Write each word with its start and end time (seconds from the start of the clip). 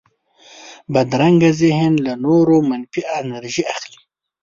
بدرنګه 0.93 1.49
ذهن 1.61 1.93
له 2.05 2.13
نورو 2.25 2.55
منفي 2.69 3.01
انرژي 3.19 3.63
اخلي 3.75 3.99